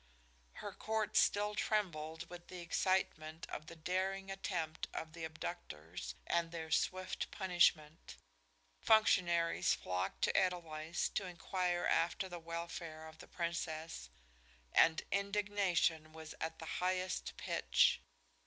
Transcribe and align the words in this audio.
Her 0.53 0.73
court 0.73 1.15
still 1.15 1.53
trembled 1.53 2.27
with 2.27 2.47
the 2.47 2.59
excitement 2.59 3.45
of 3.51 3.67
the 3.67 3.75
daring 3.75 4.31
attempt 4.31 4.87
of 4.95 5.13
the 5.13 5.23
abductors 5.23 6.15
and 6.25 6.49
their 6.49 6.71
swift 6.71 7.29
punishment. 7.29 8.15
Functionaries 8.79 9.75
flocked 9.75 10.23
to 10.23 10.35
Edelweiss 10.35 11.07
to 11.09 11.27
inquire 11.27 11.85
after 11.85 12.27
the 12.27 12.39
welfare 12.39 13.05
of 13.07 13.19
the 13.19 13.27
Princess, 13.27 14.09
and 14.73 15.03
indignation 15.11 16.13
was 16.13 16.33
at 16.41 16.57
the 16.57 16.65
highest 16.81 17.33
pitch. 17.37 18.01